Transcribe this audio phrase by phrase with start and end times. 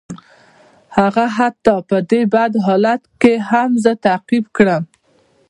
[0.97, 4.83] هغه حتی په دې بد حالت کې هم زه تعقیب کړم